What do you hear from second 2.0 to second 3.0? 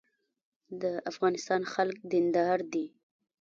دیندار دي